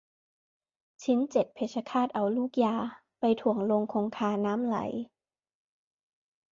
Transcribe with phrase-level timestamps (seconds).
[1.03, 2.75] ชิ้นเจ็ดเพชรฆาฎเอาลูกยา
[3.19, 4.77] ไปถ่วงลงคงคาน้ำไหล